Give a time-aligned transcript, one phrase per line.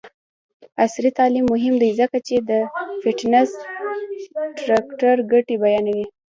[0.83, 2.51] عصري تعلیم مهم دی ځکه چې د
[3.01, 3.49] فټنس
[4.59, 6.05] ټریکر ګټې بیانوي.